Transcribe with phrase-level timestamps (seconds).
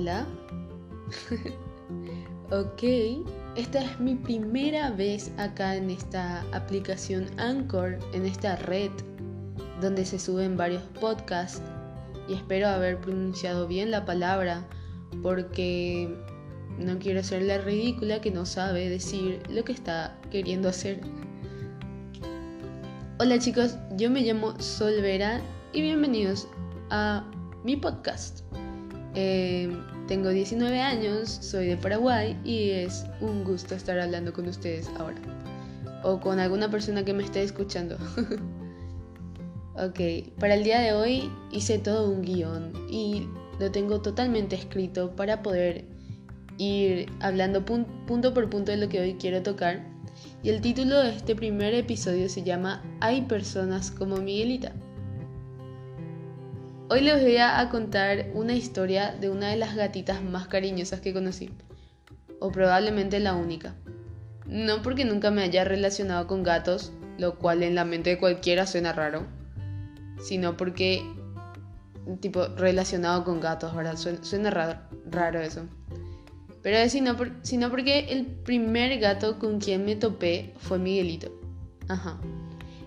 [0.00, 0.26] hola.
[2.50, 2.82] ok,
[3.56, 8.90] esta es mi primera vez acá en esta aplicación Anchor, en esta red
[9.82, 11.60] donde se suben varios podcasts
[12.28, 14.66] y espero haber pronunciado bien la palabra
[15.22, 16.08] porque
[16.78, 21.00] no quiero ser la ridícula que no sabe decir lo que está queriendo hacer.
[23.18, 25.42] Hola chicos, yo me llamo Solvera
[25.74, 26.48] y bienvenidos
[26.88, 27.22] a
[27.64, 28.40] mi podcast.
[29.14, 29.68] Eh,
[30.06, 35.20] tengo 19 años, soy de Paraguay y es un gusto estar hablando con ustedes ahora.
[36.02, 37.96] O con alguna persona que me esté escuchando.
[39.74, 43.28] ok, para el día de hoy hice todo un guion y
[43.58, 45.84] lo tengo totalmente escrito para poder
[46.58, 49.86] ir hablando punto por punto de lo que hoy quiero tocar.
[50.42, 54.72] Y el título de este primer episodio se llama Hay personas como Miguelita.
[56.92, 61.12] Hoy les voy a contar una historia de una de las gatitas más cariñosas que
[61.14, 61.48] conocí,
[62.40, 63.76] o probablemente la única.
[64.44, 68.66] No porque nunca me haya relacionado con gatos, lo cual en la mente de cualquiera
[68.66, 69.24] suena raro,
[70.20, 71.04] sino porque,
[72.18, 73.96] tipo, relacionado con gatos, ¿verdad?
[73.96, 75.68] Suena, raro, eso.
[76.60, 81.30] Pero sino, sino porque el primer gato con quien me topé fue Miguelito.
[81.86, 82.20] Ajá.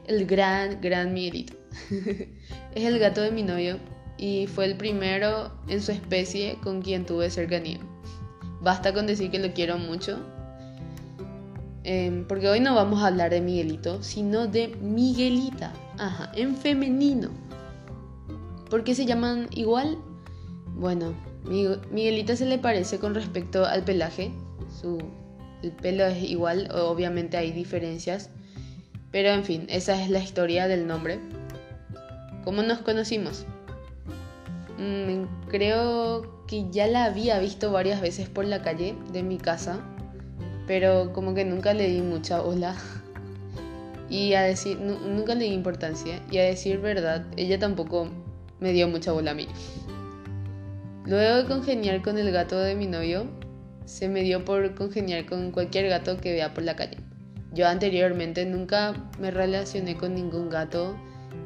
[0.08, 1.53] El gran, gran Miguelito.
[2.75, 3.80] es el gato de mi novio
[4.17, 7.80] y fue el primero en su especie con quien tuve cercanía.
[8.61, 10.20] Basta con decir que lo quiero mucho,
[11.83, 17.30] em, porque hoy no vamos a hablar de Miguelito, sino de Miguelita, ajá, en femenino.
[18.70, 19.97] ¿Por qué se llaman igual?
[20.75, 21.14] Bueno,
[21.92, 24.31] Miguelita se le parece con respecto al pelaje,
[24.81, 24.98] su,
[25.61, 28.30] el pelo es igual, obviamente hay diferencias,
[29.11, 31.20] pero en fin, esa es la historia del nombre.
[32.44, 33.45] ¿Cómo nos conocimos?
[34.77, 39.80] Mm, creo que ya la había visto varias veces por la calle de mi casa,
[40.67, 42.75] pero como que nunca le di mucha bola.
[44.09, 46.21] Y a decir, nunca le di importancia.
[46.30, 48.09] Y a decir verdad, ella tampoco
[48.59, 49.48] me dio mucha bola a mí.
[51.05, 53.25] Luego de congeniar con el gato de mi novio,
[53.86, 56.98] se me dio por congeniar con cualquier gato que vea por la calle.
[57.53, 60.95] Yo anteriormente nunca me relacioné con ningún gato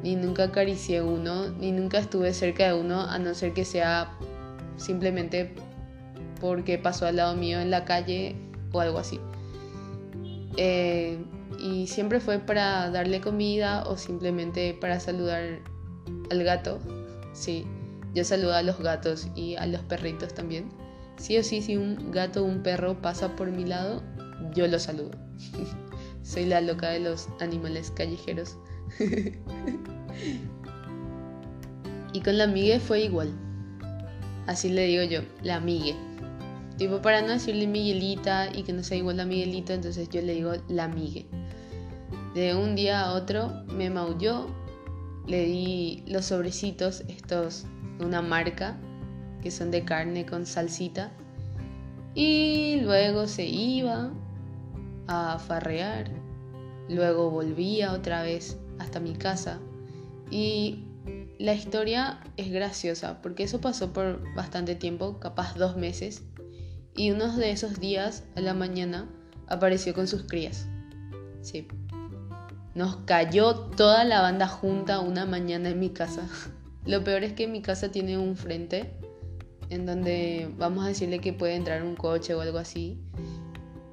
[0.02, 4.10] ni nunca acaricié uno, ni nunca estuve cerca de uno, a no ser que sea
[4.76, 5.54] simplemente
[6.40, 8.36] porque pasó al lado mío en la calle
[8.72, 9.20] o algo así.
[10.56, 11.18] Eh,
[11.58, 15.60] y siempre fue para darle comida o simplemente para saludar
[16.30, 16.78] al gato.
[17.32, 17.66] Sí,
[18.14, 20.68] yo saludo a los gatos y a los perritos también.
[21.16, 24.02] Sí o sí, si un gato o un perro pasa por mi lado,
[24.54, 25.10] yo lo saludo.
[26.22, 28.56] Soy la loca de los animales callejeros.
[32.12, 33.30] y con la amiga fue igual.
[34.46, 35.94] Así le digo yo, la amiga.
[36.78, 40.34] Tipo, para no decirle Miguelita y que no sea igual a Miguelito, entonces yo le
[40.34, 41.22] digo la amiga.
[42.34, 44.46] De un día a otro me maulló,
[45.26, 47.66] le di los sobrecitos, estos
[47.98, 48.76] de una marca,
[49.42, 51.10] que son de carne con salsita,
[52.14, 54.12] y luego se iba
[55.08, 56.10] a farrear,
[56.88, 58.56] luego volvía otra vez
[58.88, 59.60] hasta mi casa.
[60.30, 60.84] Y
[61.38, 66.22] la historia es graciosa porque eso pasó por bastante tiempo, capaz dos meses,
[66.96, 69.06] y uno de esos días a la mañana
[69.46, 70.66] apareció con sus crías.
[71.42, 71.68] Sí.
[72.74, 76.26] Nos cayó toda la banda junta una mañana en mi casa.
[76.86, 78.94] Lo peor es que mi casa tiene un frente
[79.68, 82.98] en donde vamos a decirle que puede entrar un coche o algo así.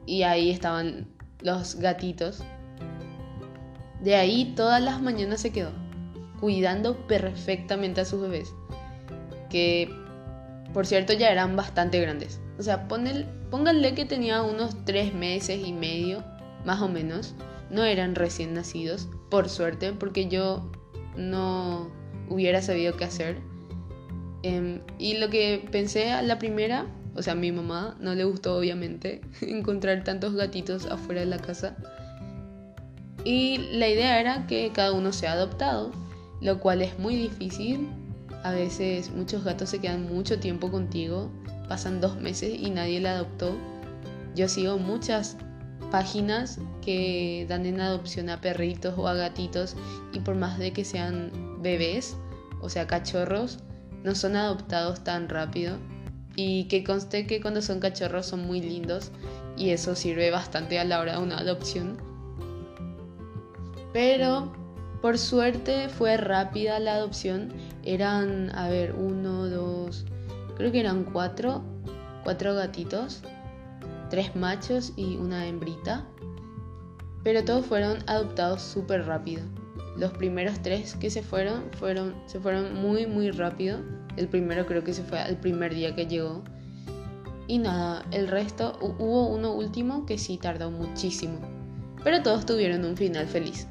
[0.06, 1.08] Y ahí estaban
[1.42, 2.44] los gatitos
[4.06, 5.72] de ahí todas las mañanas se quedó,
[6.40, 8.54] cuidando perfectamente a sus bebés,
[9.50, 9.90] que
[10.74, 12.40] por cierto ya eran bastante grandes.
[12.60, 16.24] O sea, pónganle que tenía unos tres meses y medio,
[16.66, 17.34] más o menos.
[17.72, 20.72] No eran recién nacidos, por suerte, porque yo
[21.18, 21.90] no
[22.30, 23.38] hubiera sabido qué hacer.
[24.44, 26.86] Em, y lo que pensé a la primera,
[27.16, 31.40] o sea, a mi mamá no le gustó obviamente encontrar tantos gatitos afuera de la
[31.40, 31.76] casa.
[33.26, 35.92] Y la idea era que cada uno sea adoptado,
[36.42, 37.90] lo cual es muy difícil.
[38.44, 41.32] A veces muchos gatos se quedan mucho tiempo contigo,
[41.68, 43.58] pasan dos meses y nadie la adoptó.
[44.36, 45.38] Yo sigo muchas
[45.90, 49.76] páginas que dan en adopción a perritos o a gatitos
[50.14, 51.32] y por más de que sean
[51.64, 52.16] bebés,
[52.62, 53.58] o sea, cachorros,
[54.04, 55.78] no son adoptados tan rápido.
[56.36, 59.10] Y que conste que cuando son cachorros son muy lindos
[59.58, 62.05] y eso sirve bastante a la hora de una adopción.
[63.96, 64.52] Pero
[65.02, 67.54] por suerte fue rápida la adopción.
[67.86, 70.04] Eran, a ver, uno, dos,
[70.58, 71.64] creo que eran cuatro,
[72.26, 73.22] cuatro gatitos,
[74.10, 76.06] tres machos y una hembrita,
[77.24, 79.44] pero todos fueron adoptados súper rápido.
[79.96, 83.80] Los primeros tres que se fueron, fueron, se fueron muy, muy rápido.
[84.18, 86.44] El primero creo que se fue al primer día que llegó.
[87.48, 91.40] Y nada, el resto, hubo uno último que sí tardó muchísimo.
[92.04, 93.70] Pero todos tuvieron un final feliz.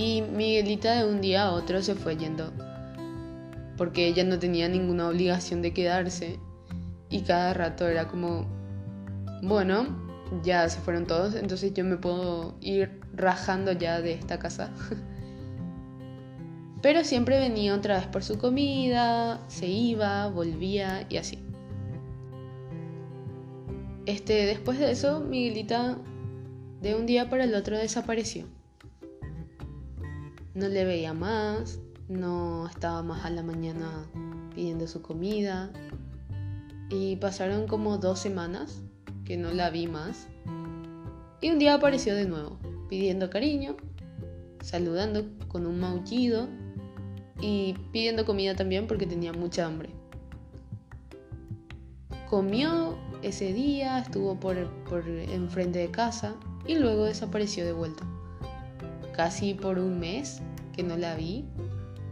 [0.00, 2.54] Y Miguelita de un día a otro se fue yendo.
[3.76, 6.38] Porque ella no tenía ninguna obligación de quedarse.
[7.10, 8.46] Y cada rato era como,
[9.42, 9.88] bueno,
[10.42, 14.70] ya se fueron todos, entonces yo me puedo ir rajando ya de esta casa.
[16.80, 21.38] Pero siempre venía otra vez por su comida, se iba, volvía y así.
[24.06, 25.98] Este, después de eso, Miguelita
[26.80, 28.46] de un día para el otro desapareció.
[30.54, 34.04] No le veía más, no estaba más a la mañana
[34.54, 35.70] pidiendo su comida.
[36.88, 38.82] Y pasaron como dos semanas
[39.24, 40.26] que no la vi más.
[41.40, 42.58] Y un día apareció de nuevo,
[42.88, 43.76] pidiendo cariño,
[44.60, 46.48] saludando con un maullido
[47.40, 49.90] y pidiendo comida también porque tenía mucha hambre.
[52.28, 56.34] Comió ese día, estuvo por, por enfrente de casa
[56.66, 58.04] y luego desapareció de vuelta.
[59.20, 60.40] Casi por un mes
[60.74, 61.44] que no la vi,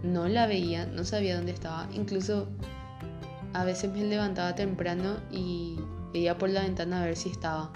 [0.03, 1.89] no la veía, no sabía dónde estaba.
[1.95, 2.49] Incluso
[3.55, 5.79] a veces me levantaba temprano y
[6.13, 7.73] veía por la ventana a ver si estaba.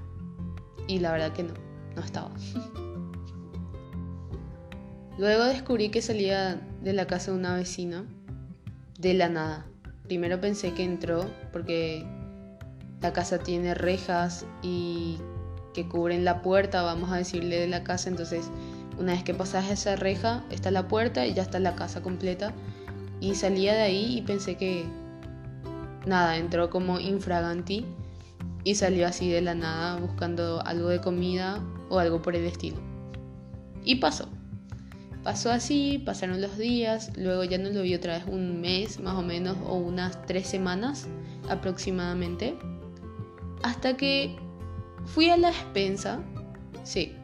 [0.86, 1.54] Y la verdad que no,
[1.96, 2.30] no estaba.
[5.18, 8.04] Luego descubrí que salía de la casa de una vecina
[8.98, 9.64] de la nada.
[10.04, 11.24] Primero pensé que entró
[11.54, 12.04] porque
[13.00, 15.16] la casa tiene rejas y
[15.72, 18.10] que cubren la puerta, vamos a decirle, de la casa.
[18.10, 18.50] Entonces,
[19.02, 22.54] una vez que pasas esa reja, está la puerta y ya está la casa completa.
[23.20, 24.84] Y salía de ahí y pensé que
[26.06, 27.84] nada, entró como infraganti
[28.64, 32.76] y salió así de la nada buscando algo de comida o algo por el estilo.
[33.84, 34.28] Y pasó.
[35.24, 39.14] Pasó así, pasaron los días, luego ya no lo vi otra vez un mes más
[39.14, 41.08] o menos o unas tres semanas
[41.48, 42.56] aproximadamente.
[43.64, 44.36] Hasta que
[45.06, 46.20] fui a la despensa,
[46.82, 47.16] sí,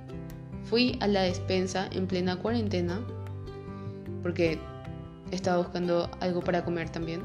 [0.68, 3.00] fui a la despensa en plena cuarentena,
[4.22, 4.58] porque
[5.30, 7.22] estaba buscando algo para comer también.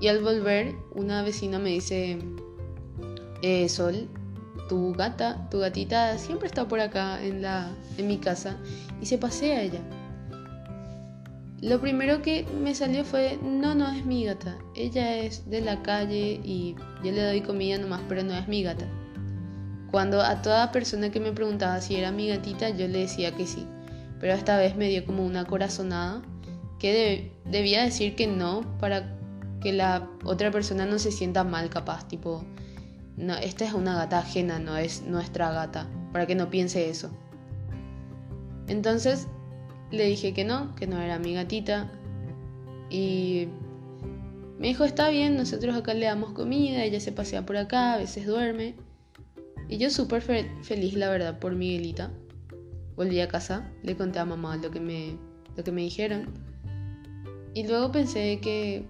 [0.00, 2.18] Y al volver, una vecina me dice,
[3.42, 4.08] eh, Sol,
[4.68, 8.56] tu gata, tu gatita siempre está por acá en, la, en mi casa
[9.00, 9.80] y se pasea ella.
[11.60, 15.82] Lo primero que me salió fue, no, no es mi gata, ella es de la
[15.82, 18.86] calle y yo le doy comida nomás, pero no es mi gata.
[19.90, 23.46] Cuando a toda persona que me preguntaba si era mi gatita, yo le decía que
[23.46, 23.66] sí,
[24.20, 26.22] pero esta vez me dio como una corazonada
[26.78, 29.16] que debía decir que no para
[29.60, 32.44] que la otra persona no se sienta mal capaz, tipo,
[33.16, 37.10] no, esta es una gata ajena, no es nuestra gata, para que no piense eso.
[38.68, 39.26] Entonces
[39.90, 41.90] le dije que no, que no era mi gatita.
[42.90, 43.48] Y
[44.58, 47.98] me dijo, está bien, nosotros acá le damos comida, ella se pasea por acá, a
[47.98, 48.76] veces duerme.
[49.68, 52.10] Y yo súper feliz, la verdad, por Miguelita.
[52.96, 55.16] Volví a casa, le conté a mamá lo que me,
[55.56, 56.32] lo que me dijeron.
[57.54, 58.86] Y luego pensé que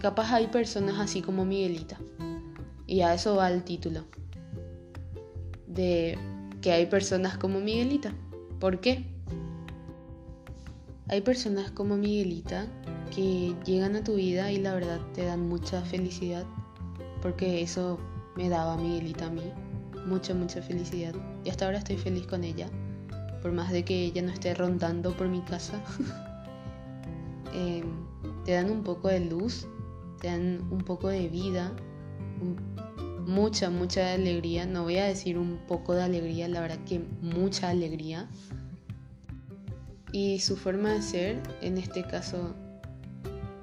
[0.00, 1.98] capaz hay personas así como Miguelita.
[2.86, 4.04] Y a eso va el título.
[5.66, 6.18] De
[6.62, 8.14] que hay personas como Miguelita.
[8.58, 9.04] ¿Por qué?
[11.08, 12.66] Hay personas como Miguelita
[13.14, 16.44] que llegan a tu vida y la verdad te dan mucha felicidad.
[17.22, 17.98] Porque eso
[18.38, 19.52] me daba Miguelita a mí.
[20.06, 21.14] Mucha, mucha felicidad.
[21.44, 22.70] Y hasta ahora estoy feliz con ella.
[23.42, 25.82] Por más de que ella no esté rondando por mi casa.
[27.54, 27.84] Em,
[28.44, 29.66] te dan un poco de luz.
[30.20, 31.72] Te dan un poco de vida
[33.28, 34.66] mucha, mucha alegría.
[34.66, 38.28] No voy a decir un poco de alegría, la verdad que mucha alegría.
[40.12, 42.54] Y su forma de ser, en este caso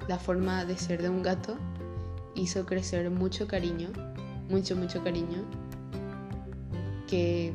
[0.08, 1.58] la forma de ser de un gato,
[2.36, 3.88] hizo crecer mucho cariño,
[4.48, 5.44] mucho, mucho cariño.
[7.06, 7.52] Que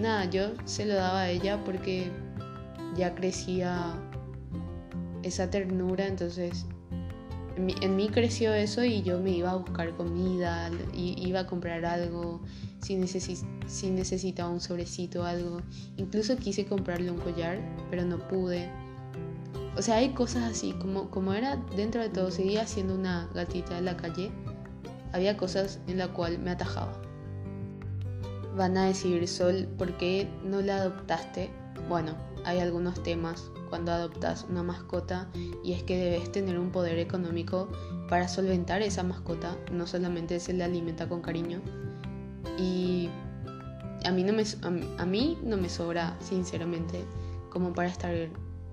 [0.00, 2.10] nada, yo se lo daba a ella porque
[2.96, 3.94] ya crecía
[5.22, 6.66] esa ternura, entonces
[7.56, 12.42] en mí, creció eso y yo me iba a buscar comida, iba a comprar algo,
[12.80, 13.00] si,
[13.66, 15.62] si necesitaba un sobrecito algo.
[15.96, 17.58] Incluso quise comprarle un collar,
[17.90, 18.70] pero no pude.
[19.76, 23.76] O sea, hay cosas así, como, como era dentro de todo, seguía siendo una gatita
[23.76, 24.30] de la calle,
[25.16, 26.92] había cosas en la cual me atajaba.
[28.56, 31.50] Van a decir, Sol, ¿por qué no la adoptaste?
[31.88, 35.28] Bueno, hay algunos temas cuando adoptas una mascota
[35.64, 37.68] y es que debes tener un poder económico
[38.08, 41.60] para solventar esa mascota, no solamente se le alimenta con cariño.
[42.58, 43.08] Y
[44.04, 44.44] a mí no me,
[44.98, 47.04] a mí no me sobra, sinceramente,
[47.50, 48.14] como para estar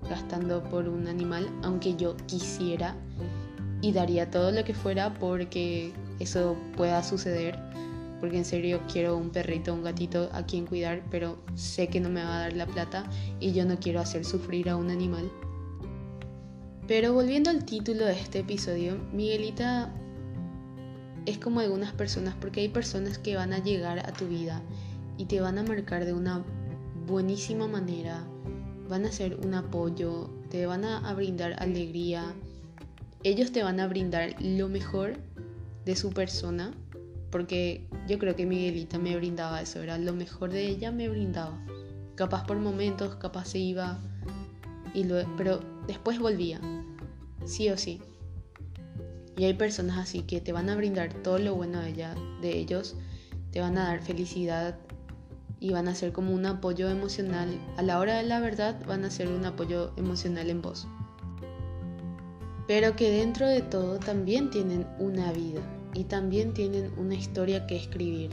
[0.08, 2.94] gastando por un animal, aunque yo quisiera
[3.80, 7.58] y daría todo lo que fuera porque eso pueda suceder
[8.24, 12.08] porque en serio quiero un perrito, un gatito a quien cuidar, pero sé que no
[12.08, 13.04] me va a dar la plata
[13.38, 15.30] y yo no quiero hacer sufrir a un animal.
[16.88, 19.92] Pero volviendo al título de este episodio, Miguelita
[21.26, 24.62] es como algunas personas, porque hay personas que van a llegar a tu vida
[25.18, 26.42] y te van a marcar de una
[27.06, 28.24] buenísima manera,
[28.88, 32.34] van a ser un apoyo, te van a brindar alegría,
[33.22, 35.18] ellos te van a brindar lo mejor
[35.84, 36.72] de su persona
[37.34, 41.58] porque yo creo que Miguelita me brindaba eso, era lo mejor de ella me brindaba.
[42.14, 43.98] Capaz por momentos, capaz se iba,
[44.94, 45.04] y
[45.36, 46.60] pero después volvía,
[47.44, 48.00] sí o sí.
[49.36, 52.56] Y hay personas así que te van a brindar todo lo bueno de, ella, de
[52.56, 52.94] ellos,
[53.50, 54.78] te van a dar felicidad
[55.58, 57.48] y van a ser como un apoyo emocional.
[57.76, 60.86] A la hora de la verdad van a ser un apoyo emocional en vos.
[62.68, 65.62] Pero que dentro de todo también tienen una vida
[65.94, 68.30] y también tienen una historia que escribir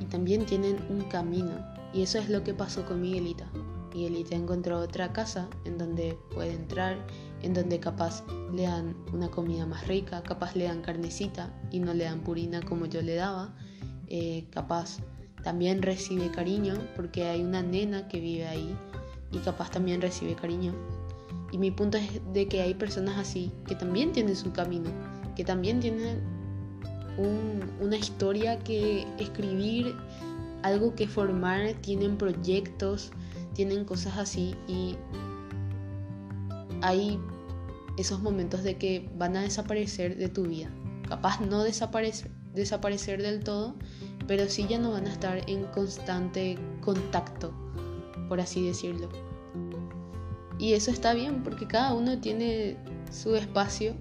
[0.00, 1.52] y también tienen un camino.
[1.94, 3.46] Y eso es lo que pasó con Miguelita.
[3.94, 6.96] Miguelita encontró otra casa en donde puede entrar,
[7.42, 11.92] en donde capaz le dan una comida más rica, capaz le dan carnecita y no
[11.92, 13.54] le dan purina como yo le daba,
[14.08, 14.98] eh, capaz
[15.42, 18.74] también recibe cariño porque hay una nena que vive ahí
[19.30, 20.72] y capaz también recibe cariño.
[21.50, 24.88] Y mi punto es de que hay personas así que también tienen su camino,
[25.36, 26.41] que también tienen
[27.18, 29.94] una historia que escribir,
[30.62, 33.10] algo que formar, tienen proyectos,
[33.54, 34.96] tienen cosas así y
[36.80, 37.18] hay
[37.98, 40.70] esos momentos de que van a desaparecer de tu vida.
[41.08, 43.74] Capaz no desaparecer, desaparecer del todo,
[44.26, 47.52] pero sí ya no van a estar en constante contacto,
[48.28, 49.08] por así decirlo.
[50.58, 52.76] Y eso está bien porque cada uno tiene
[53.10, 53.94] su espacio,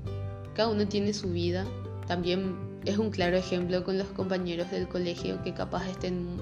[0.54, 1.66] cada uno tiene su vida.
[2.08, 6.38] También es un claro ejemplo con los compañeros del colegio que capaz estén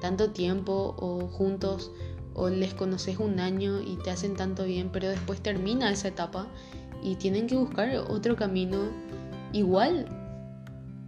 [0.00, 1.90] tanto tiempo o juntos
[2.34, 6.46] o les conoces un año y te hacen tanto bien, pero después termina esa etapa
[7.02, 8.78] y tienen que buscar otro camino
[9.52, 10.06] igual.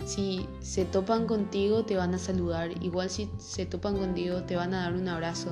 [0.07, 4.73] Si se topan contigo te van a saludar, igual si se topan contigo te van
[4.73, 5.51] a dar un abrazo,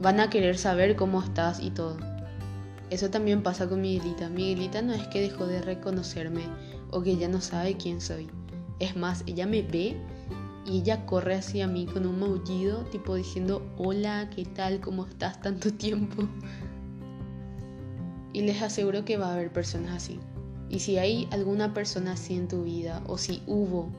[0.00, 1.96] van a querer saber cómo estás y todo.
[2.90, 4.28] Eso también pasa con Miguelita.
[4.28, 6.42] Miguelita no es que dejó de reconocerme,
[6.90, 8.28] o que ella no sabe quién soy.
[8.78, 9.96] Es más, ella me ve
[10.66, 14.80] y ella corre hacia mí con un maullido, tipo diciendo, hola, ¿qué tal?
[14.80, 16.28] ¿Cómo estás tanto tiempo?
[18.32, 20.20] Y les aseguro que va a haber personas así.
[20.68, 23.90] Y si hay alguna persona así en tu vida, o si hubo,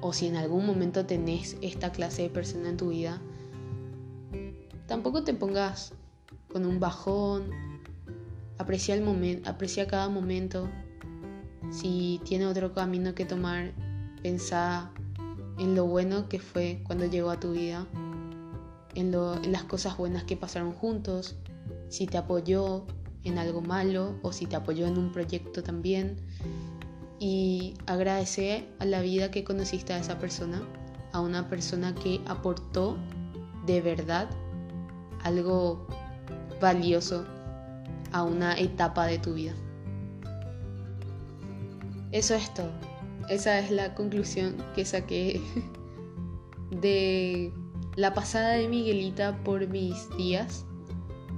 [0.00, 3.20] o si en algún momento tenés esta clase de persona en tu vida,
[4.86, 5.92] tampoco te pongas
[6.52, 7.50] con un bajón,
[8.58, 10.68] aprecia el momento, aprecia cada momento,
[11.70, 13.72] si tiene otro camino que tomar,
[14.22, 14.90] pensá
[15.58, 17.86] en lo bueno que fue cuando llegó a tu vida,
[18.94, 19.12] en,
[19.52, 21.36] las cosas buenas que pasaron juntos,
[21.88, 22.86] si te apoyó
[23.24, 26.16] en algo malo o si te apoyó en un proyecto también.
[27.20, 30.62] Y agradece a la vida que conociste a esa persona,
[31.12, 32.96] a una persona que aportó
[33.66, 34.28] de verdad
[35.24, 35.86] algo
[36.60, 37.24] valioso
[38.12, 39.52] a una etapa de tu vida.
[42.12, 42.70] Eso es todo.
[43.28, 45.40] Esa es la conclusión que saqué
[46.70, 47.52] de
[47.96, 50.64] la pasada de Miguelita por mis días,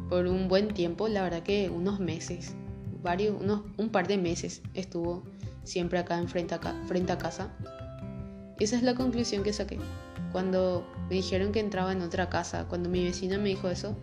[0.08, 2.54] por un buen tiempo, la verdad que unos meses,
[3.02, 5.24] varios, unos, un par de meses estuvo
[5.64, 7.56] siempre acá en frente a, frente a casa.
[8.58, 9.78] Esa es la conclusión que saqué.
[10.32, 13.96] Cuando me dijeron que entraba en otra casa, cuando mi vecina me dijo eso,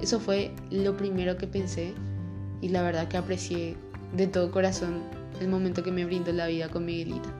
[0.00, 1.94] eso fue lo primero que pensé
[2.60, 3.76] y la verdad que aprecié
[4.16, 7.32] de todo corazón el momento que me brindó la vida con Miguelita.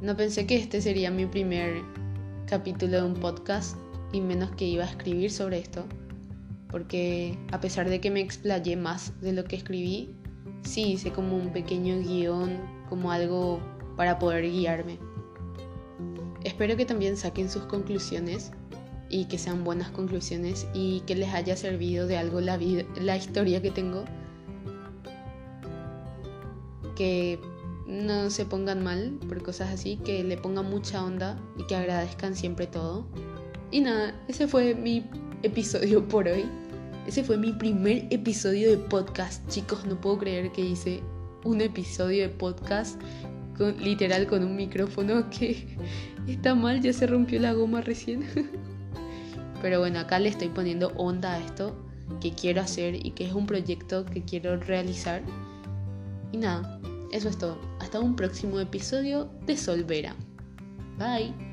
[0.00, 1.82] No pensé que este sería mi primer
[2.46, 3.76] capítulo de un podcast
[4.12, 5.84] y menos que iba a escribir sobre esto,
[6.70, 10.14] porque a pesar de que me explayé más de lo que escribí,
[10.62, 13.60] sí hice como un pequeño guion, como algo
[13.96, 14.98] para poder guiarme.
[16.44, 18.52] Espero que también saquen sus conclusiones
[19.10, 22.58] y que sean buenas conclusiones y que les haya servido de algo la,
[23.00, 24.04] la historia que tengo
[27.00, 27.38] que
[27.86, 32.36] no se pongan mal por cosas así, que le pongan mucha onda y que agradezcan
[32.36, 33.06] siempre todo.
[33.70, 35.06] Y nada, ese fue mi
[35.42, 36.44] episodio por hoy.
[37.06, 39.48] Ese fue mi primer episodio de podcast.
[39.48, 41.00] Chicos, no puedo creer que hice
[41.42, 43.00] un episodio de podcast
[43.56, 45.78] con, literal con un micrófono que
[46.28, 48.26] está mal, ya se rompió la goma recién.
[49.62, 51.74] Pero bueno, acá le estoy poniendo onda a esto
[52.20, 55.22] que quiero hacer y que es un proyecto que quiero realizar.
[56.32, 56.79] Y nada,
[57.10, 57.58] eso es todo.
[57.80, 60.14] Hasta un próximo episodio de Solvera.
[60.98, 61.49] Bye.